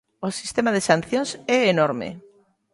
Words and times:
O 0.27 0.29
sistema 0.39 0.71
de 0.75 0.85
sancións 0.89 1.29
é 1.57 1.59
enorme. 1.73 2.09